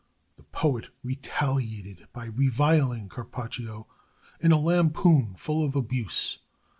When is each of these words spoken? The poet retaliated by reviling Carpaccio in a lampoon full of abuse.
The 0.37 0.41
poet 0.45 0.89
retaliated 1.03 2.07
by 2.11 2.25
reviling 2.25 3.07
Carpaccio 3.07 3.85
in 4.39 4.51
a 4.51 4.57
lampoon 4.59 5.35
full 5.35 5.63
of 5.63 5.75
abuse. 5.75 6.39